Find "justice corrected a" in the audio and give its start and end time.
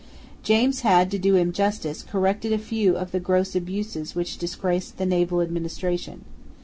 1.53-2.57